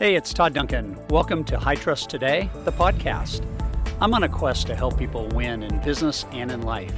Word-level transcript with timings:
Hey, 0.00 0.14
it's 0.14 0.32
Todd 0.32 0.54
Duncan. 0.54 0.98
Welcome 1.10 1.44
to 1.44 1.58
High 1.58 1.74
Trust 1.74 2.08
Today, 2.08 2.48
the 2.64 2.72
podcast. 2.72 3.44
I'm 4.00 4.14
on 4.14 4.22
a 4.22 4.30
quest 4.30 4.66
to 4.68 4.74
help 4.74 4.96
people 4.96 5.28
win 5.34 5.62
in 5.62 5.78
business 5.82 6.24
and 6.32 6.50
in 6.50 6.62
life. 6.62 6.94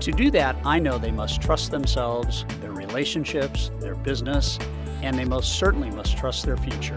To 0.00 0.10
do 0.10 0.30
that, 0.30 0.56
I 0.64 0.78
know 0.78 0.96
they 0.96 1.10
must 1.10 1.42
trust 1.42 1.70
themselves, 1.70 2.46
their 2.62 2.72
relationships, 2.72 3.70
their 3.80 3.94
business, 3.96 4.58
and 5.02 5.18
they 5.18 5.26
most 5.26 5.58
certainly 5.58 5.90
must 5.90 6.16
trust 6.16 6.46
their 6.46 6.56
future. 6.56 6.96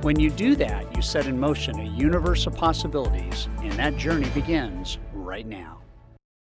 When 0.00 0.18
you 0.18 0.30
do 0.30 0.56
that, 0.56 0.96
you 0.96 1.02
set 1.02 1.26
in 1.26 1.38
motion 1.38 1.78
a 1.78 1.84
universe 1.84 2.46
of 2.46 2.54
possibilities, 2.54 3.50
and 3.60 3.72
that 3.72 3.98
journey 3.98 4.30
begins 4.30 4.96
right 5.12 5.46
now. 5.46 5.82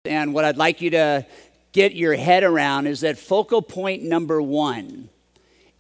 And 0.04 0.34
what 0.34 0.44
I'd 0.44 0.58
like 0.58 0.82
you 0.82 0.90
to 0.90 1.26
get 1.72 1.94
your 1.94 2.16
head 2.16 2.44
around 2.44 2.86
is 2.86 3.00
that 3.00 3.16
focal 3.16 3.62
point 3.62 4.02
number 4.02 4.42
one 4.42 5.08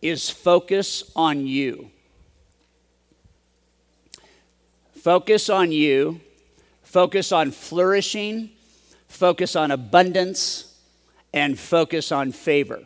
is 0.00 0.30
focus 0.30 1.04
on 1.14 1.46
you. 1.46 1.90
Focus 5.02 5.48
on 5.48 5.72
you, 5.72 6.20
focus 6.82 7.32
on 7.32 7.52
flourishing, 7.52 8.50
focus 9.08 9.56
on 9.56 9.70
abundance, 9.70 10.78
and 11.32 11.58
focus 11.58 12.12
on 12.12 12.32
favor. 12.32 12.82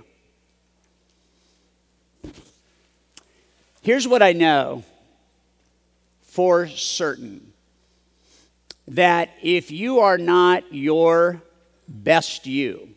Here's 3.82 4.06
what 4.06 4.22
I 4.22 4.32
know 4.32 4.84
for 6.22 6.69
certain. 6.69 7.52
That 8.86 9.30
if 9.42 9.72
you 9.72 9.98
are 9.98 10.19
not 10.19 10.72
your 10.72 11.42
best 11.88 12.46
you, 12.46 12.91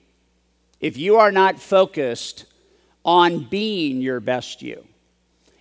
if 0.80 0.96
you 0.96 1.16
are 1.16 1.32
not 1.32 1.60
focused 1.60 2.46
on 3.04 3.46
being 3.46 4.00
your 4.00 4.20
best 4.20 4.62
you, 4.62 4.86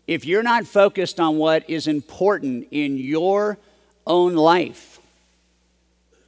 if 0.06 0.24
you're 0.24 0.42
not 0.42 0.66
focused 0.66 1.18
on 1.18 1.36
what 1.36 1.68
is 1.68 1.86
important 1.86 2.68
in 2.70 2.96
your 2.96 3.58
own 4.06 4.34
life 4.34 5.00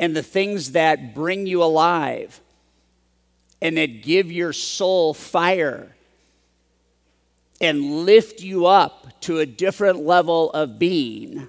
and 0.00 0.14
the 0.16 0.22
things 0.22 0.72
that 0.72 1.14
bring 1.14 1.46
you 1.46 1.62
alive 1.62 2.40
and 3.62 3.76
that 3.76 4.02
give 4.02 4.30
your 4.30 4.52
soul 4.52 5.14
fire 5.14 5.94
and 7.60 8.04
lift 8.04 8.40
you 8.40 8.66
up 8.66 9.20
to 9.20 9.38
a 9.38 9.46
different 9.46 10.04
level 10.04 10.50
of 10.52 10.78
being, 10.78 11.48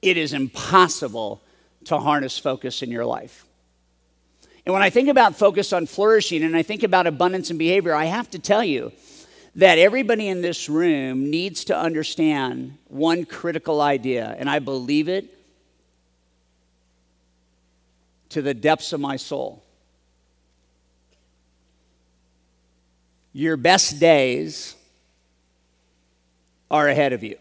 it 0.00 0.16
is 0.16 0.32
impossible 0.32 1.42
to 1.84 1.98
harness 1.98 2.38
focus 2.38 2.82
in 2.82 2.90
your 2.90 3.04
life. 3.04 3.44
And 4.64 4.72
when 4.72 4.82
I 4.82 4.88
think 4.88 5.08
about 5.08 5.36
focus 5.36 5.74
on 5.74 5.86
flourishing 5.86 6.42
and 6.42 6.56
I 6.56 6.62
think 6.62 6.82
about 6.82 7.06
abundance 7.06 7.50
and 7.50 7.58
behavior, 7.58 7.94
I 7.94 8.06
have 8.06 8.30
to 8.30 8.38
tell 8.38 8.64
you 8.64 8.92
that 9.56 9.78
everybody 9.78 10.28
in 10.28 10.42
this 10.42 10.68
room 10.68 11.30
needs 11.30 11.64
to 11.64 11.78
understand 11.78 12.76
one 12.88 13.24
critical 13.24 13.80
idea, 13.80 14.34
and 14.38 14.50
I 14.50 14.58
believe 14.58 15.08
it 15.08 15.32
to 18.30 18.42
the 18.42 18.54
depths 18.54 18.92
of 18.92 19.00
my 19.00 19.16
soul. 19.16 19.62
Your 23.32 23.56
best 23.56 24.00
days 24.00 24.74
are 26.70 26.88
ahead 26.88 27.12
of 27.12 27.22
you. 27.22 27.36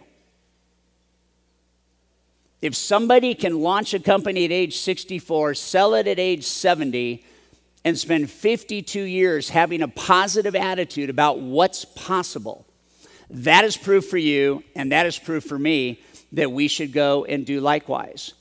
If 2.62 2.76
somebody 2.76 3.36
can 3.36 3.60
launch 3.60 3.94
a 3.94 4.00
company 4.00 4.46
at 4.46 4.52
age 4.52 4.78
64, 4.78 5.56
sell 5.56 5.96
it 5.96 6.08
at 6.08 6.20
age 6.20 6.46
70, 6.46 7.26
and 7.86 7.98
spend 7.98 8.30
52 8.30 9.02
years 9.02 9.50
having 9.50 9.82
a 9.82 9.88
positive 9.88 10.56
attitude 10.56 11.10
about 11.10 11.40
what's 11.40 11.86
possible, 11.86 12.66
that 13.30 13.66
is 13.66 13.76
proof 13.76 14.08
for 14.08 14.18
you, 14.18 14.64
and 14.76 14.92
that 14.92 15.06
is 15.06 15.18
proof 15.18 15.44
for 15.44 15.60
me 15.60 16.00
that 16.32 16.52
we 16.52 16.68
should 16.68 16.94
go 16.94 17.26
and 17.26 17.46
do 17.46 17.60
likewise. 17.60 18.34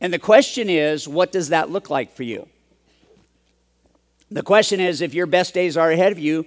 And 0.00 0.12
the 0.12 0.18
question 0.18 0.68
is, 0.68 1.06
what 1.06 1.32
does 1.32 1.50
that 1.50 1.70
look 1.70 1.88
like 1.88 2.14
for 2.14 2.24
you? 2.24 2.48
The 4.30 4.42
question 4.42 4.80
is, 4.80 5.00
if 5.00 5.14
your 5.14 5.26
best 5.26 5.54
days 5.54 5.76
are 5.76 5.90
ahead 5.90 6.12
of 6.12 6.18
you, 6.18 6.46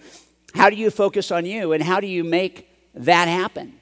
how 0.53 0.69
do 0.69 0.75
you 0.75 0.89
focus 0.89 1.31
on 1.31 1.45
you 1.45 1.71
and 1.71 1.83
how 1.83 1.99
do 1.99 2.07
you 2.07 2.23
make 2.23 2.69
that 2.95 3.27
happen? 3.27 3.79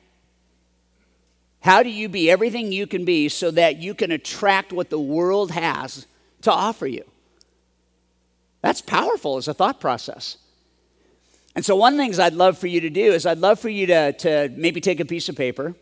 How 1.62 1.82
do 1.82 1.90
you 1.90 2.10
be 2.10 2.30
everything 2.30 2.72
you 2.72 2.86
can 2.86 3.06
be 3.06 3.30
so 3.30 3.50
that 3.52 3.78
you 3.78 3.94
can 3.94 4.12
attract 4.12 4.74
what 4.74 4.90
the 4.90 5.00
world 5.00 5.52
has 5.52 6.06
to 6.42 6.52
offer 6.52 6.86
you? 6.86 7.06
That's 8.64 8.82
powerful 8.82 9.36
as 9.36 9.48
a 9.50 9.54
thought 9.54 9.80
process. 9.82 10.38
And 11.54 11.64
so, 11.64 11.76
one 11.76 11.98
things 11.98 12.18
I'd 12.18 12.34
love 12.34 12.58
for 12.58 12.68
you 12.68 12.80
to 12.82 12.90
do 12.90 13.12
is 13.12 13.26
I'd 13.26 13.38
love 13.38 13.60
for 13.60 13.70
you 13.70 13.86
to, 13.88 14.14
to 14.14 14.50
maybe 14.56 14.82
take 14.82 15.02
a 15.02 15.06
piece 15.06 15.30
of 15.30 15.36
paper 15.36 15.76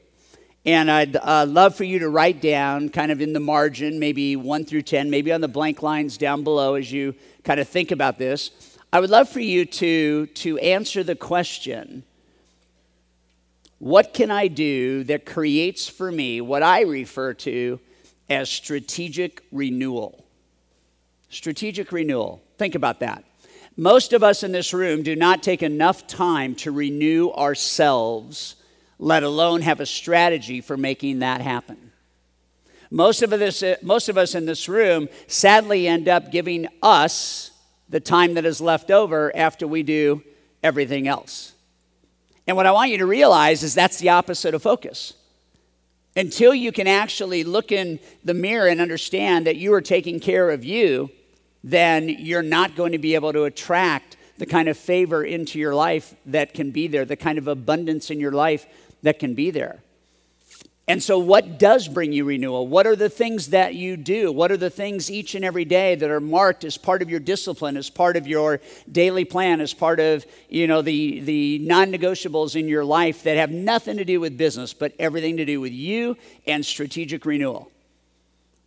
and 0.65 0.91
I'd 0.91 1.15
uh, 1.15 1.45
love 1.47 1.75
for 1.75 1.83
you 1.83 1.99
to 1.99 2.09
write 2.09 2.41
down, 2.41 2.89
kind 2.89 3.11
of 3.11 3.21
in 3.21 3.33
the 3.33 3.39
margin, 3.39 3.99
maybe 3.99 4.35
1 4.35 4.65
through 4.65 4.81
10, 4.81 5.09
maybe 5.09 5.31
on 5.31 5.41
the 5.41 5.47
blank 5.47 5.81
lines 5.81 6.17
down 6.17 6.43
below 6.43 6.75
as 6.75 6.91
you 6.91 7.15
kind 7.43 7.59
of 7.59 7.67
think 7.67 7.91
about 7.91 8.17
this. 8.17 8.77
I 8.91 8.99
would 8.99 9.09
love 9.09 9.29
for 9.29 9.39
you 9.39 9.65
to, 9.65 10.25
to 10.25 10.57
answer 10.57 11.03
the 11.03 11.15
question 11.15 12.03
what 13.79 14.13
can 14.13 14.29
I 14.29 14.47
do 14.47 15.03
that 15.05 15.25
creates 15.25 15.87
for 15.87 16.11
me 16.11 16.41
what 16.41 16.61
I 16.61 16.81
refer 16.81 17.33
to 17.33 17.79
as 18.29 18.47
strategic 18.47 19.41
renewal? 19.51 20.23
Strategic 21.29 21.91
renewal. 21.91 22.43
Think 22.61 22.75
about 22.75 22.99
that. 22.99 23.23
Most 23.75 24.13
of 24.13 24.21
us 24.21 24.43
in 24.43 24.51
this 24.51 24.71
room 24.71 25.01
do 25.01 25.15
not 25.15 25.41
take 25.41 25.63
enough 25.63 26.05
time 26.05 26.53
to 26.57 26.71
renew 26.71 27.31
ourselves, 27.31 28.55
let 28.99 29.23
alone 29.23 29.61
have 29.61 29.79
a 29.79 29.85
strategy 29.87 30.61
for 30.61 30.77
making 30.77 31.19
that 31.19 31.41
happen. 31.41 31.91
Most 32.91 33.23
of, 33.23 33.33
us, 33.33 33.63
most 33.81 34.09
of 34.09 34.17
us 34.19 34.35
in 34.35 34.45
this 34.45 34.69
room 34.69 35.09
sadly 35.25 35.87
end 35.87 36.07
up 36.07 36.31
giving 36.31 36.67
us 36.83 37.49
the 37.89 37.99
time 37.99 38.35
that 38.35 38.45
is 38.45 38.61
left 38.61 38.91
over 38.91 39.35
after 39.35 39.65
we 39.65 39.81
do 39.81 40.21
everything 40.61 41.07
else. 41.07 41.55
And 42.45 42.55
what 42.55 42.67
I 42.67 42.71
want 42.73 42.91
you 42.91 42.99
to 42.99 43.07
realize 43.07 43.63
is 43.63 43.73
that's 43.73 43.97
the 43.97 44.09
opposite 44.09 44.53
of 44.53 44.61
focus. 44.61 45.15
Until 46.15 46.53
you 46.53 46.71
can 46.71 46.85
actually 46.85 47.43
look 47.43 47.71
in 47.71 47.99
the 48.23 48.35
mirror 48.35 48.67
and 48.67 48.79
understand 48.79 49.47
that 49.47 49.55
you 49.55 49.73
are 49.73 49.81
taking 49.81 50.19
care 50.19 50.51
of 50.51 50.63
you, 50.63 51.09
then 51.63 52.09
you're 52.09 52.41
not 52.41 52.75
going 52.75 52.91
to 52.91 52.97
be 52.97 53.15
able 53.15 53.33
to 53.33 53.43
attract 53.43 54.17
the 54.37 54.45
kind 54.45 54.67
of 54.67 54.77
favor 54.77 55.23
into 55.23 55.59
your 55.59 55.75
life 55.75 56.15
that 56.25 56.53
can 56.53 56.71
be 56.71 56.87
there, 56.87 57.05
the 57.05 57.15
kind 57.15 57.37
of 57.37 57.47
abundance 57.47 58.09
in 58.09 58.19
your 58.19 58.31
life 58.31 58.65
that 59.03 59.19
can 59.19 59.33
be 59.35 59.51
there. 59.51 59.81
And 60.87 61.01
so, 61.01 61.19
what 61.19 61.59
does 61.59 61.87
bring 61.87 62.11
you 62.11 62.25
renewal? 62.25 62.67
What 62.67 62.87
are 62.87 62.95
the 62.95 63.07
things 63.07 63.51
that 63.51 63.75
you 63.75 63.95
do? 63.95 64.31
What 64.31 64.51
are 64.51 64.57
the 64.57 64.69
things 64.69 65.11
each 65.11 65.35
and 65.35 65.45
every 65.45 65.63
day 65.63 65.95
that 65.95 66.09
are 66.09 66.19
marked 66.19 66.63
as 66.63 66.75
part 66.75 67.01
of 67.01 67.09
your 67.09 67.19
discipline, 67.19 67.77
as 67.77 67.89
part 67.89 68.17
of 68.17 68.27
your 68.27 68.59
daily 68.91 69.23
plan, 69.23 69.61
as 69.61 69.73
part 69.73 69.99
of 69.99 70.25
you 70.49 70.67
know 70.67 70.81
the 70.81 71.19
the 71.21 71.59
non-negotiables 71.59 72.59
in 72.59 72.67
your 72.67 72.83
life 72.83 73.23
that 73.23 73.37
have 73.37 73.51
nothing 73.51 73.97
to 73.97 74.03
do 74.03 74.19
with 74.19 74.37
business, 74.37 74.73
but 74.73 74.93
everything 74.97 75.37
to 75.37 75.45
do 75.45 75.61
with 75.61 75.71
you 75.71 76.17
and 76.47 76.65
strategic 76.65 77.25
renewal? 77.25 77.71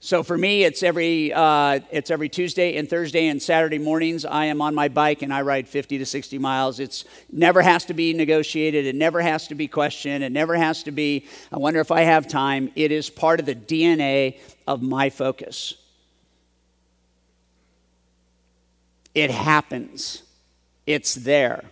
So 0.05 0.23
for 0.23 0.37
me, 0.37 0.65
it's 0.65 0.83
every, 0.83 1.33
uh, 1.33 1.81
it's 1.91 2.11
every 2.11 2.29
Tuesday 2.29 2.77
and 2.77 2.87
Thursday 2.87 3.29
and 3.29 3.41
Saturday 3.41 3.79
mornings. 3.79 4.27
I 4.27 4.45
am 4.45 4.61
on 4.61 4.75
my 4.75 4.89
bike 4.89 5.23
and 5.23 5.33
I 5.33 5.41
ride 5.41 5.67
50 5.67 5.97
to 5.97 6.05
60 6.05 6.39
miles. 6.39 6.79
It's 6.79 7.07
never 7.33 7.63
has 7.63 7.87
to 7.87 7.95
be 7.95 8.13
negotiated. 8.13 8.85
It 8.85 8.97
never 8.97 9.23
has 9.23 9.49
to 9.49 9.55
be 9.55 9.67
questioned. 9.67 10.23
It 10.23 10.31
never 10.31 10.57
has 10.57 10.83
to 10.83 10.91
be, 10.91 11.27
I 11.51 11.57
wonder 11.57 11.81
if 11.81 11.91
I 11.91 12.03
have 12.03 12.29
time. 12.29 12.71
It 12.77 12.93
is 12.93 13.09
part 13.09 13.41
of 13.41 13.47
the 13.47 13.55
DNA 13.55 14.41
of 14.67 14.83
my 14.83 15.09
focus. 15.09 15.73
It 19.15 19.31
happens. 19.31 20.23
It's 20.87 21.15
there. 21.15 21.65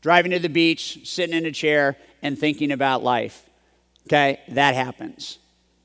Driving 0.00 0.30
to 0.30 0.38
the 0.38 0.48
beach, 0.48 1.00
sitting 1.06 1.36
in 1.36 1.44
a 1.44 1.52
chair, 1.52 1.98
and 2.22 2.38
thinking 2.38 2.72
about 2.72 3.02
life. 3.02 3.44
Okay, 4.06 4.40
that 4.48 4.74
happens 4.74 5.36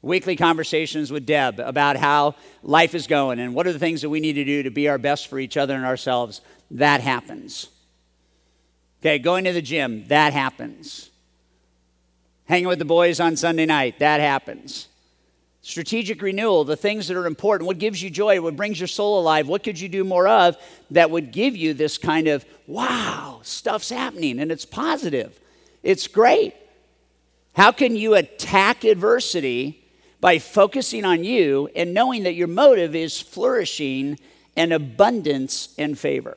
weekly 0.05 0.35
conversations 0.35 1.11
with 1.11 1.25
Deb 1.25 1.59
about 1.59 1.97
how 1.97 2.35
life 2.61 2.93
is 2.93 3.07
going 3.07 3.39
and 3.39 3.55
what 3.55 3.65
are 3.65 3.73
the 3.73 3.79
things 3.79 4.03
that 4.03 4.09
we 4.09 4.19
need 4.19 4.33
to 4.33 4.45
do 4.45 4.61
to 4.61 4.69
be 4.69 4.87
our 4.87 4.99
best 4.99 5.27
for 5.27 5.39
each 5.39 5.57
other 5.57 5.73
and 5.73 5.83
ourselves. 5.83 6.41
That 6.69 7.01
happens. 7.01 7.69
Okay, 9.01 9.17
going 9.17 9.45
to 9.45 9.51
the 9.51 9.63
gym, 9.63 10.05
that 10.07 10.31
happens. 10.31 11.09
Hanging 12.45 12.67
with 12.67 12.77
the 12.77 12.85
boys 12.85 13.19
on 13.19 13.35
Sunday 13.35 13.65
night, 13.65 13.97
that 13.97 14.19
happens. 14.19 14.87
Strategic 15.63 16.21
renewal, 16.21 16.63
the 16.63 16.75
things 16.75 17.07
that 17.07 17.17
are 17.17 17.25
important, 17.25 17.65
what 17.65 17.79
gives 17.79 18.03
you 18.03 18.11
joy, 18.11 18.39
what 18.39 18.55
brings 18.55 18.79
your 18.79 18.87
soul 18.87 19.19
alive, 19.19 19.47
what 19.47 19.63
could 19.63 19.79
you 19.79 19.89
do 19.89 20.03
more 20.03 20.27
of 20.27 20.55
that 20.91 21.09
would 21.09 21.31
give 21.31 21.57
you 21.57 21.73
this 21.73 21.97
kind 21.97 22.27
of, 22.27 22.45
wow, 22.67 23.39
stuff's 23.41 23.89
happening 23.89 24.39
and 24.39 24.51
it's 24.51 24.65
positive. 24.65 25.39
It's 25.81 26.07
great. 26.07 26.53
How 27.53 27.71
can 27.71 27.95
you 27.95 28.13
attack 28.13 28.83
adversity 28.83 29.81
by 30.25 30.39
focusing 30.39 31.05
on 31.05 31.23
you 31.23 31.69
and 31.75 31.93
knowing 31.93 32.23
that 32.23 32.33
your 32.33 32.47
motive 32.47 32.95
is 32.95 33.21
flourishing 33.21 34.17
and 34.57 34.73
abundance 34.73 35.75
and 35.77 35.99
favor. 35.99 36.35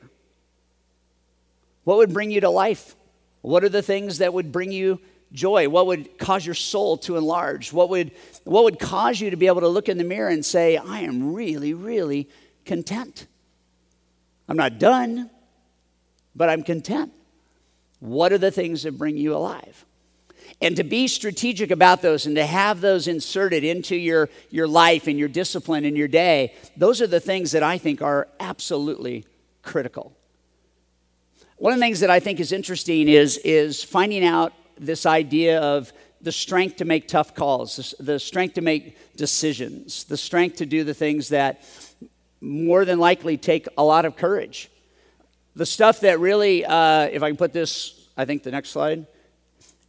What 1.85 1.97
would 1.97 2.13
bring 2.13 2.29
you 2.29 2.39
to 2.41 2.51
life? 2.51 2.95
What 3.41 3.63
are 3.63 3.69
the 3.69 3.81
things 3.81 4.19
that 4.19 4.31
would 4.31 4.51
bring 4.51 4.71
you 4.71 4.99
joy? 5.31 5.69
What 5.69 5.87
would 5.87 6.19
cause 6.19 6.45
your 6.45 6.53
soul 6.53 6.97
to 6.97 7.17
enlarge? 7.17 7.73
What 7.73 7.89
would, 7.89 8.11
what 8.43 8.63
would 8.63 8.77
cause 8.77 9.19
you 9.19 9.31
to 9.31 9.37
be 9.37 9.47
able 9.47 9.61
to 9.61 9.67
look 9.67 9.89
in 9.89 9.97
the 9.97 10.03
mirror 10.03 10.29
and 10.29 10.45
say, 10.45 10.77
I 10.77 10.99
am 10.99 11.33
really, 11.33 11.73
really 11.73 12.29
content? 12.65 13.25
I'm 14.47 14.57
not 14.57 14.77
done, 14.77 15.31
but 16.35 16.47
I'm 16.47 16.61
content. 16.61 17.11
What 18.01 18.33
are 18.33 18.37
the 18.37 18.51
things 18.51 18.83
that 18.83 18.99
bring 18.99 19.17
you 19.17 19.35
alive? 19.35 19.83
And 20.61 20.75
to 20.75 20.83
be 20.83 21.07
strategic 21.07 21.71
about 21.71 22.01
those 22.01 22.25
and 22.25 22.35
to 22.35 22.45
have 22.45 22.81
those 22.81 23.07
inserted 23.07 23.63
into 23.63 23.95
your, 23.95 24.29
your 24.49 24.67
life 24.67 25.07
and 25.07 25.17
your 25.17 25.29
discipline 25.29 25.85
and 25.85 25.97
your 25.97 26.07
day, 26.07 26.53
those 26.75 27.01
are 27.01 27.07
the 27.07 27.19
things 27.19 27.51
that 27.51 27.63
I 27.63 27.77
think 27.77 28.01
are 28.01 28.27
absolutely 28.39 29.25
critical. 29.61 30.13
One 31.57 31.73
of 31.73 31.79
the 31.79 31.85
things 31.85 31.99
that 31.99 32.09
I 32.09 32.19
think 32.19 32.39
is 32.39 32.51
interesting 32.51 33.07
is, 33.07 33.37
is 33.37 33.83
finding 33.83 34.23
out 34.23 34.53
this 34.77 35.05
idea 35.05 35.59
of 35.59 35.91
the 36.21 36.31
strength 36.31 36.77
to 36.77 36.85
make 36.85 37.07
tough 37.07 37.33
calls, 37.35 37.93
the 37.99 38.19
strength 38.19 38.55
to 38.55 38.61
make 38.61 39.15
decisions, 39.15 40.03
the 40.05 40.17
strength 40.17 40.57
to 40.57 40.65
do 40.65 40.83
the 40.83 40.93
things 40.93 41.29
that 41.29 41.63
more 42.41 42.85
than 42.85 42.99
likely 42.99 43.37
take 43.37 43.67
a 43.77 43.83
lot 43.83 44.05
of 44.05 44.15
courage. 44.15 44.69
The 45.55 45.65
stuff 45.65 46.01
that 46.01 46.19
really, 46.19 46.65
uh, 46.65 47.03
if 47.11 47.23
I 47.23 47.29
can 47.29 47.37
put 47.37 47.53
this, 47.53 48.07
I 48.15 48.25
think 48.25 48.43
the 48.43 48.51
next 48.51 48.69
slide, 48.69 49.07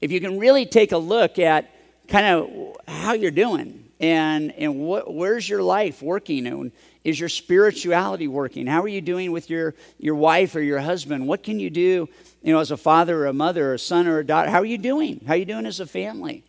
if 0.01 0.11
you 0.11 0.21
can 0.21 0.39
really 0.39 0.67
take 0.67 0.93
a 0.93 0.99
look 0.99 1.39
at 1.39 1.71
kind 2.09 2.27
of 2.27 2.77
how 2.89 3.13
you're 3.13 3.31
doing 3.31 3.85
and, 4.01 4.53
and 4.53 4.81
what, 4.81 5.13
where's 5.13 5.49
your 5.49 5.63
life 5.63 6.03
working 6.03 6.47
and 6.47 6.73
is 7.05 7.19
your 7.19 7.29
spirituality 7.29 8.29
working? 8.29 8.67
How 8.67 8.83
are 8.83 8.89
you 8.89 9.01
doing 9.01 9.33
with 9.33 9.49
your, 9.51 9.75
your 9.99 10.15
wife 10.15 10.57
or 10.57 10.61
your 10.61 10.81
husband? 10.81 11.27
What 11.27 11.43
can 11.43 11.61
you 11.61 11.71
do 11.71 12.09
you 12.43 12.53
know 12.53 12.61
as 12.61 12.71
a 12.71 12.77
father 12.77 13.23
or 13.23 13.27
a 13.27 13.33
mother 13.33 13.71
or 13.71 13.75
a 13.75 13.79
son 13.79 14.07
or 14.07 14.19
a 14.19 14.27
daughter? 14.27 14.51
How 14.51 14.61
are 14.61 14.67
you 14.67 14.79
doing? 14.79 15.23
How 15.27 15.35
are 15.35 15.37
you 15.37 15.45
doing 15.45 15.67
as 15.67 15.81
a 15.81 15.87
family? 15.87 16.45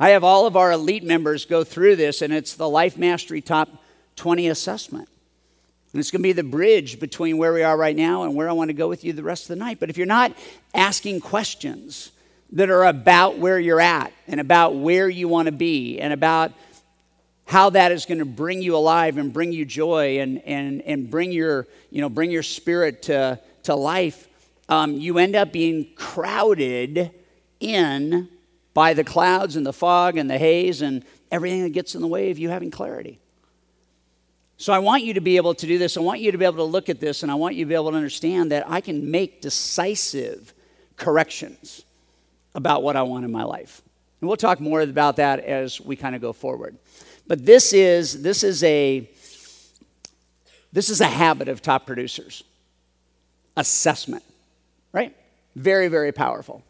I 0.00 0.10
have 0.10 0.22
all 0.22 0.46
of 0.46 0.56
our 0.56 0.70
elite 0.70 1.02
members 1.02 1.44
go 1.44 1.64
through 1.64 1.96
this 1.96 2.22
and 2.22 2.32
it's 2.32 2.54
the 2.54 2.68
life 2.68 2.96
mastery 2.96 3.40
top 3.40 3.68
20 4.16 4.48
assessment 4.48 5.08
and 5.92 6.00
it's 6.00 6.10
going 6.10 6.20
to 6.20 6.28
be 6.28 6.32
the 6.32 6.42
bridge 6.42 7.00
between 7.00 7.38
where 7.38 7.52
we 7.52 7.62
are 7.62 7.76
right 7.76 7.96
now 7.96 8.24
and 8.24 8.34
where 8.34 8.48
I 8.48 8.52
want 8.52 8.68
to 8.68 8.74
go 8.74 8.88
with 8.88 9.04
you 9.04 9.12
the 9.14 9.22
rest 9.22 9.44
of 9.44 9.48
the 9.48 9.56
night. 9.56 9.80
But 9.80 9.88
if 9.88 9.96
you're 9.96 10.06
not 10.06 10.36
asking 10.74 11.20
questions 11.20 12.12
that 12.52 12.68
are 12.68 12.84
about 12.84 13.38
where 13.38 13.58
you're 13.58 13.80
at 13.80 14.12
and 14.26 14.40
about 14.40 14.76
where 14.76 15.08
you 15.08 15.28
want 15.28 15.46
to 15.46 15.52
be 15.52 15.98
and 15.98 16.12
about 16.12 16.52
how 17.46 17.70
that 17.70 17.92
is 17.92 18.04
going 18.04 18.18
to 18.18 18.26
bring 18.26 18.60
you 18.60 18.76
alive 18.76 19.16
and 19.16 19.32
bring 19.32 19.52
you 19.52 19.64
joy 19.64 20.18
and, 20.18 20.42
and, 20.42 20.82
and 20.82 21.10
bring, 21.10 21.32
your, 21.32 21.66
you 21.90 22.02
know, 22.02 22.10
bring 22.10 22.30
your 22.30 22.42
spirit 22.42 23.02
to, 23.02 23.40
to 23.62 23.74
life, 23.74 24.28
um, 24.68 24.92
you 24.92 25.16
end 25.16 25.34
up 25.34 25.50
being 25.52 25.88
crowded 25.94 27.10
in 27.60 28.28
by 28.74 28.92
the 28.92 29.04
clouds 29.04 29.56
and 29.56 29.64
the 29.64 29.72
fog 29.72 30.18
and 30.18 30.28
the 30.28 30.36
haze 30.36 30.82
and 30.82 31.02
everything 31.30 31.62
that 31.62 31.70
gets 31.70 31.94
in 31.94 32.02
the 32.02 32.06
way 32.06 32.30
of 32.30 32.38
you 32.38 32.50
having 32.50 32.70
clarity. 32.70 33.18
So 34.60 34.72
I 34.72 34.80
want 34.80 35.04
you 35.04 35.14
to 35.14 35.20
be 35.20 35.36
able 35.36 35.54
to 35.54 35.66
do 35.68 35.78
this. 35.78 35.96
I 35.96 36.00
want 36.00 36.18
you 36.18 36.32
to 36.32 36.38
be 36.38 36.44
able 36.44 36.56
to 36.56 36.64
look 36.64 36.88
at 36.88 36.98
this, 36.98 37.22
and 37.22 37.30
I 37.30 37.36
want 37.36 37.54
you 37.54 37.64
to 37.64 37.68
be 37.68 37.76
able 37.76 37.92
to 37.92 37.96
understand 37.96 38.50
that 38.50 38.68
I 38.68 38.80
can 38.80 39.08
make 39.08 39.40
decisive 39.40 40.52
corrections 40.96 41.84
about 42.56 42.82
what 42.82 42.96
I 42.96 43.02
want 43.02 43.24
in 43.24 43.30
my 43.30 43.44
life. 43.44 43.82
And 44.20 44.26
we'll 44.26 44.36
talk 44.36 44.58
more 44.58 44.80
about 44.80 45.16
that 45.16 45.38
as 45.38 45.80
we 45.80 45.94
kind 45.94 46.16
of 46.16 46.20
go 46.20 46.32
forward. 46.32 46.76
But 47.28 47.46
this 47.46 47.72
is 47.72 48.20
this 48.20 48.42
is 48.42 48.64
a 48.64 49.08
this 50.72 50.90
is 50.90 51.00
a 51.00 51.06
habit 51.06 51.48
of 51.48 51.62
top 51.62 51.86
producers. 51.86 52.42
Assessment, 53.56 54.24
right? 54.92 55.14
Very, 55.54 55.86
very 55.86 56.10
powerful. 56.10 56.64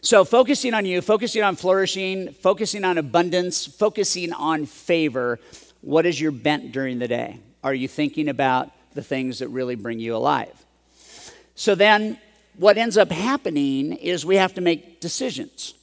So, 0.00 0.24
focusing 0.24 0.72
on 0.72 0.86
you, 0.86 1.02
focusing 1.02 1.42
on 1.42 1.56
flourishing, 1.56 2.32
focusing 2.32 2.84
on 2.84 2.96
abundance, 2.96 3.66
focusing 3.66 4.32
on 4.32 4.66
favor 4.66 5.40
what 5.84 6.06
is 6.06 6.18
your 6.18 6.30
bent 6.30 6.72
during 6.72 6.98
the 6.98 7.08
day? 7.08 7.38
Are 7.62 7.74
you 7.74 7.88
thinking 7.88 8.28
about 8.28 8.70
the 8.94 9.02
things 9.02 9.40
that 9.40 9.48
really 9.48 9.74
bring 9.74 10.00
you 10.00 10.16
alive? 10.16 10.64
So 11.54 11.74
then, 11.74 12.18
what 12.56 12.78
ends 12.78 12.96
up 12.96 13.10
happening 13.10 13.92
is 13.92 14.24
we 14.24 14.36
have 14.36 14.54
to 14.54 14.60
make 14.60 15.00
decisions. 15.00 15.74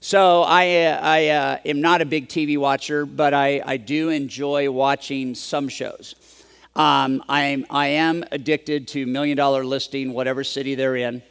So 0.00 0.42
I, 0.42 0.84
uh, 0.84 1.00
I 1.02 1.28
uh, 1.28 1.58
am 1.64 1.80
not 1.80 2.02
a 2.02 2.04
big 2.04 2.28
TV 2.28 2.58
watcher, 2.58 3.06
but 3.06 3.32
I, 3.32 3.62
I 3.64 3.76
do 3.76 4.10
enjoy 4.10 4.70
watching 4.70 5.34
some 5.34 5.68
shows. 5.68 6.14
Um, 6.76 7.22
I'm, 7.28 7.64
I 7.70 7.86
am 7.86 8.24
addicted 8.32 8.88
to 8.88 9.06
Million 9.06 9.36
Dollar 9.36 9.64
Listing, 9.64 10.12
whatever 10.12 10.42
city 10.42 10.74
they're 10.74 10.96
in. 10.96 11.22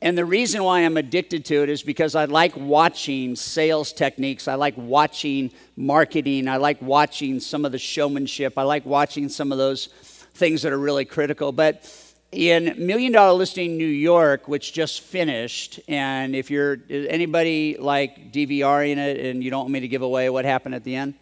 And 0.00 0.16
the 0.16 0.24
reason 0.24 0.62
why 0.62 0.80
I'm 0.80 0.96
addicted 0.96 1.44
to 1.46 1.62
it 1.64 1.68
is 1.68 1.82
because 1.82 2.14
I 2.14 2.26
like 2.26 2.56
watching 2.56 3.34
sales 3.34 3.92
techniques. 3.92 4.46
I 4.46 4.54
like 4.54 4.74
watching 4.76 5.50
marketing. 5.76 6.46
I 6.46 6.56
like 6.56 6.80
watching 6.80 7.40
some 7.40 7.64
of 7.64 7.72
the 7.72 7.78
showmanship. 7.78 8.56
I 8.56 8.62
like 8.62 8.86
watching 8.86 9.28
some 9.28 9.50
of 9.50 9.58
those 9.58 9.86
things 10.34 10.62
that 10.62 10.72
are 10.72 10.78
really 10.78 11.04
critical. 11.04 11.50
But 11.50 11.92
in 12.30 12.74
Million 12.78 13.12
Dollar 13.12 13.32
Listing 13.36 13.76
New 13.76 13.86
York, 13.86 14.46
which 14.46 14.72
just 14.72 15.00
finished, 15.00 15.80
and 15.88 16.36
if 16.36 16.48
you're 16.48 16.78
anybody 16.88 17.76
like 17.78 18.32
DVRing 18.32 18.98
it 18.98 19.24
and 19.24 19.42
you 19.42 19.50
don't 19.50 19.62
want 19.62 19.72
me 19.72 19.80
to 19.80 19.88
give 19.88 20.02
away 20.02 20.30
what 20.30 20.44
happened 20.44 20.76
at 20.76 20.84
the 20.84 20.94
end? 20.94 21.14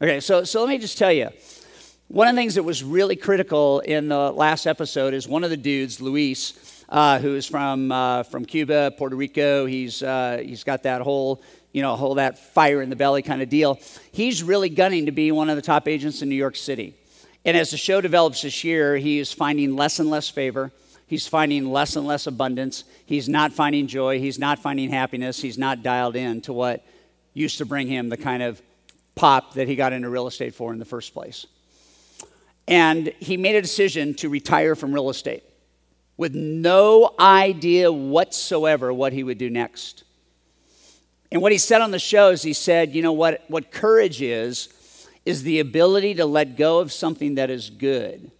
Okay, 0.00 0.20
so, 0.20 0.44
so 0.44 0.60
let 0.60 0.70
me 0.70 0.78
just 0.78 0.98
tell 0.98 1.12
you. 1.12 1.30
One 2.08 2.28
of 2.28 2.34
the 2.34 2.40
things 2.40 2.54
that 2.54 2.62
was 2.62 2.84
really 2.84 3.16
critical 3.16 3.80
in 3.80 4.08
the 4.08 4.30
last 4.30 4.66
episode 4.66 5.14
is 5.14 5.26
one 5.26 5.42
of 5.42 5.50
the 5.50 5.56
dudes, 5.56 6.00
Luis, 6.00 6.52
uh, 6.88 7.18
who 7.18 7.34
is 7.34 7.46
from, 7.46 7.90
uh, 7.90 8.22
from 8.24 8.44
Cuba, 8.44 8.92
Puerto 8.96 9.16
Rico. 9.16 9.66
He's, 9.66 10.02
uh, 10.02 10.42
he's 10.44 10.64
got 10.64 10.82
that 10.84 11.00
whole, 11.00 11.42
you 11.72 11.82
know, 11.82 11.96
whole 11.96 12.14
that 12.16 12.38
fire 12.38 12.82
in 12.82 12.90
the 12.90 12.96
belly 12.96 13.22
kind 13.22 13.42
of 13.42 13.48
deal. 13.48 13.78
He's 14.12 14.42
really 14.42 14.68
gunning 14.68 15.06
to 15.06 15.12
be 15.12 15.32
one 15.32 15.50
of 15.50 15.56
the 15.56 15.62
top 15.62 15.88
agents 15.88 16.22
in 16.22 16.28
New 16.28 16.34
York 16.34 16.56
City. 16.56 16.94
And 17.44 17.56
as 17.56 17.70
the 17.70 17.76
show 17.76 18.00
develops 18.00 18.42
this 18.42 18.64
year, 18.64 18.96
he 18.96 19.18
is 19.18 19.32
finding 19.32 19.76
less 19.76 19.98
and 19.98 20.08
less 20.10 20.28
favor. 20.28 20.72
He's 21.06 21.26
finding 21.26 21.70
less 21.70 21.96
and 21.96 22.06
less 22.06 22.26
abundance. 22.26 22.84
He's 23.04 23.28
not 23.28 23.52
finding 23.52 23.86
joy. 23.86 24.18
He's 24.18 24.38
not 24.38 24.58
finding 24.58 24.88
happiness. 24.90 25.40
He's 25.40 25.58
not 25.58 25.82
dialed 25.82 26.16
in 26.16 26.40
to 26.42 26.52
what 26.52 26.84
used 27.34 27.58
to 27.58 27.66
bring 27.66 27.88
him 27.88 28.08
the 28.08 28.16
kind 28.16 28.42
of 28.42 28.62
pop 29.14 29.54
that 29.54 29.68
he 29.68 29.76
got 29.76 29.92
into 29.92 30.08
real 30.08 30.26
estate 30.26 30.54
for 30.54 30.72
in 30.72 30.78
the 30.78 30.84
first 30.84 31.12
place. 31.12 31.46
And 32.66 33.08
he 33.20 33.36
made 33.36 33.56
a 33.56 33.62
decision 33.62 34.14
to 34.14 34.28
retire 34.28 34.74
from 34.74 34.92
real 34.92 35.10
estate 35.10 35.44
with 36.16 36.34
no 36.34 37.14
idea 37.18 37.92
whatsoever 37.92 38.92
what 38.92 39.12
he 39.12 39.24
would 39.24 39.38
do 39.38 39.50
next. 39.50 40.04
And 41.32 41.42
what 41.42 41.52
he 41.52 41.58
said 41.58 41.80
on 41.80 41.90
the 41.90 41.98
show 41.98 42.30
is 42.30 42.42
he 42.42 42.52
said, 42.52 42.94
you 42.94 43.02
know 43.02 43.12
what, 43.12 43.42
what 43.48 43.72
courage 43.72 44.22
is, 44.22 44.68
is 45.24 45.42
the 45.42 45.58
ability 45.58 46.14
to 46.14 46.26
let 46.26 46.56
go 46.56 46.78
of 46.78 46.92
something 46.92 47.36
that 47.36 47.50
is 47.50 47.70
good 47.70 48.30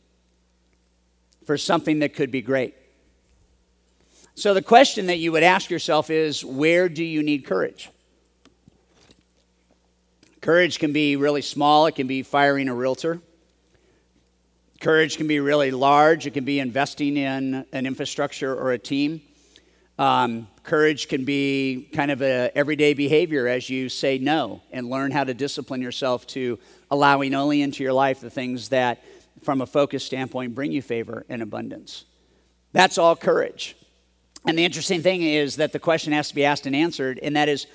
for 1.44 1.58
something 1.58 1.98
that 2.00 2.14
could 2.14 2.30
be 2.30 2.42
great. 2.42 2.74
So 4.34 4.54
the 4.54 4.62
question 4.62 5.06
that 5.06 5.18
you 5.18 5.32
would 5.32 5.42
ask 5.42 5.70
yourself 5.70 6.10
is 6.10 6.44
where 6.44 6.88
do 6.88 7.04
you 7.04 7.22
need 7.22 7.44
courage? 7.44 7.90
Courage 10.40 10.78
can 10.78 10.92
be 10.92 11.16
really 11.16 11.42
small, 11.42 11.86
it 11.86 11.94
can 11.94 12.06
be 12.06 12.22
firing 12.22 12.68
a 12.68 12.74
realtor. 12.74 13.20
Courage 14.84 15.16
can 15.16 15.26
be 15.26 15.40
really 15.40 15.70
large, 15.70 16.26
it 16.26 16.34
can 16.34 16.44
be 16.44 16.60
investing 16.60 17.16
in 17.16 17.64
an 17.72 17.86
infrastructure 17.86 18.54
or 18.54 18.72
a 18.72 18.78
team. 18.78 19.22
Um, 19.98 20.46
courage 20.62 21.08
can 21.08 21.24
be 21.24 21.88
kind 21.94 22.10
of 22.10 22.20
a 22.20 22.50
everyday 22.54 22.92
behavior 22.92 23.48
as 23.48 23.70
you 23.70 23.88
say 23.88 24.18
no 24.18 24.60
and 24.72 24.90
learn 24.90 25.10
how 25.10 25.24
to 25.24 25.32
discipline 25.32 25.80
yourself 25.80 26.26
to 26.26 26.58
allowing 26.90 27.34
only 27.34 27.62
into 27.62 27.82
your 27.82 27.94
life 27.94 28.20
the 28.20 28.28
things 28.28 28.68
that, 28.68 29.02
from 29.42 29.62
a 29.62 29.66
focus 29.66 30.04
standpoint, 30.04 30.54
bring 30.54 30.70
you 30.70 30.82
favor 30.82 31.24
and 31.30 31.40
abundance. 31.40 32.04
That's 32.72 32.98
all 32.98 33.16
courage. 33.16 33.76
And 34.46 34.58
the 34.58 34.66
interesting 34.66 35.00
thing 35.00 35.22
is 35.22 35.56
that 35.56 35.72
the 35.72 35.78
question 35.78 36.12
has 36.12 36.28
to 36.28 36.34
be 36.34 36.44
asked 36.44 36.66
and 36.66 36.76
answered, 36.76 37.18
and 37.22 37.36
that 37.36 37.48
is 37.48 37.66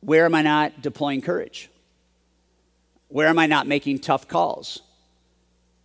where 0.00 0.24
am 0.24 0.34
I 0.34 0.42
not 0.42 0.82
deploying 0.82 1.20
courage? 1.20 1.70
Where 3.06 3.28
am 3.28 3.38
I 3.38 3.46
not 3.46 3.68
making 3.68 4.00
tough 4.00 4.26
calls? 4.26 4.82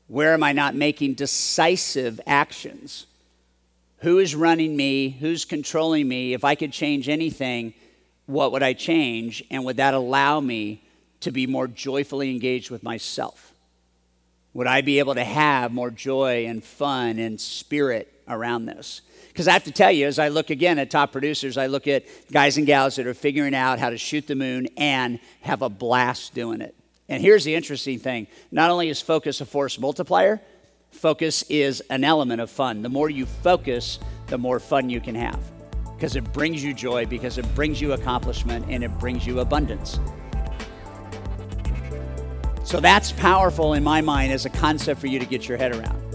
Where 0.08 0.34
am 0.34 0.44
I 0.44 0.54
not 0.54 0.76
making 0.76 1.16
decisive 1.16 2.20
actions? 2.26 3.06
Who 4.00 4.20
is 4.20 4.36
running 4.36 4.76
me? 4.76 5.10
Who's 5.10 5.44
controlling 5.44 6.08
me? 6.08 6.34
If 6.34 6.44
I 6.44 6.56
could 6.56 6.72
change 6.72 7.10
anything, 7.10 7.74
what 8.26 8.52
would 8.52 8.64
I 8.64 8.74
change? 8.74 9.44
And 9.50 9.66
would 9.66 9.78
that 9.78 9.94
allow 9.94 10.40
me 10.40 10.84
to 11.22 11.32
be 11.32 11.48
more 11.48 11.68
joyfully 11.68 12.32
engaged 12.32 12.70
with 12.70 12.84
myself? 12.84 13.54
Would 14.54 14.68
I 14.68 14.82
be 14.82 15.00
able 15.00 15.16
to 15.16 15.24
have 15.24 15.72
more 15.72 15.92
joy 15.92 16.46
and 16.48 16.64
fun 16.64 17.20
and 17.20 17.40
spirit 17.40 18.12
around 18.28 18.66
this? 18.66 19.02
Because 19.28 19.48
I 19.48 19.54
have 19.54 19.66
to 19.66 19.72
tell 19.72 19.92
you, 19.92 20.08
as 20.08 20.20
I 20.20 20.30
look 20.30 20.50
again 20.50 20.80
at 20.80 20.90
top 20.90 21.12
producers, 21.12 21.58
I 21.58 21.68
look 21.68 21.88
at 21.88 22.06
guys 22.32 22.58
and 22.58 22.66
gals 22.66 22.96
that 22.96 23.06
are 23.08 23.14
figuring 23.14 23.54
out 23.54 23.78
how 23.78 23.90
to 23.90 23.98
shoot 23.98 24.26
the 24.26 24.36
moon 24.36 24.68
and 24.78 25.20
have 25.42 25.62
a 25.62 25.70
blast 25.70 26.34
doing 26.34 26.62
it. 26.62 26.74
And 27.10 27.22
here's 27.22 27.44
the 27.44 27.56
interesting 27.56 28.00
thing 28.00 28.28
not 28.52 28.70
only 28.70 28.90
is 28.90 29.02
focus 29.02 29.42
a 29.42 29.46
force 29.46 29.80
multiplier, 29.80 30.42
Focus 30.92 31.44
is 31.44 31.82
an 31.90 32.04
element 32.04 32.42
of 32.42 32.50
fun. 32.50 32.82
The 32.82 32.90
more 32.90 33.10
you 33.10 33.26
focus, 33.26 34.00
the 34.28 34.38
more 34.38 34.60
fun 34.60 34.90
you 34.90 35.00
can 35.00 35.16
have 35.16 35.40
because 35.96 36.16
it 36.16 36.32
brings 36.32 36.64
you 36.64 36.76
joy, 36.76 37.08
because 37.08 37.40
it 37.40 37.56
brings 37.56 37.82
you 37.82 37.94
accomplishment, 37.94 38.64
and 38.70 38.84
it 38.84 39.00
brings 39.00 39.26
you 39.26 39.40
abundance. 39.40 40.00
So 42.64 42.80
that's 42.80 43.12
powerful 43.14 43.74
in 43.74 43.84
my 43.84 44.02
mind 44.02 44.32
as 44.32 44.46
a 44.46 44.50
concept 44.52 45.02
for 45.02 45.08
you 45.08 45.18
to 45.18 45.26
get 45.26 45.48
your 45.48 45.58
head 45.58 45.76
around. 45.76 46.07